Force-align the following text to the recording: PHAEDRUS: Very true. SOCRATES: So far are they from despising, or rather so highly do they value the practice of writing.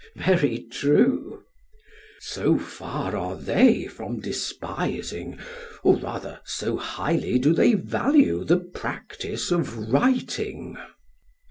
PHAEDRUS: 0.17 0.25
Very 0.25 0.63
true. 0.71 1.43
SOCRATES: 2.21 2.23
So 2.23 2.57
far 2.57 3.15
are 3.15 3.35
they 3.35 3.85
from 3.85 4.19
despising, 4.19 5.37
or 5.83 5.95
rather 5.97 6.39
so 6.43 6.75
highly 6.77 7.37
do 7.37 7.53
they 7.53 7.75
value 7.75 8.43
the 8.43 8.57
practice 8.61 9.51
of 9.51 9.91
writing. 9.93 10.75